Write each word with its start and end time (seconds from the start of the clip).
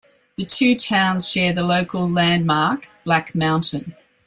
The 0.35 0.45
two 0.45 0.73
towns 0.73 1.29
share 1.29 1.53
the 1.53 1.61
local 1.63 2.09
landmark 2.09 2.89
Black 3.03 3.35
Mountain. 3.35 3.95